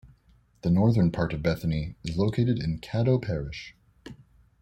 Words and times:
The 0.63 0.71
northern 0.71 1.11
part 1.11 1.31
of 1.31 1.43
Bethany 1.43 1.93
is 2.03 2.17
located 2.17 2.57
in 2.57 2.79
Caddo 2.79 3.21
Parish. 3.21 3.75